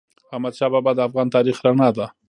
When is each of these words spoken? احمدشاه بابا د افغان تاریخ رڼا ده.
احمدشاه 0.33 0.69
بابا 0.73 0.91
د 0.95 0.99
افغان 1.07 1.27
تاریخ 1.35 1.57
رڼا 1.65 1.89
ده. 1.97 2.05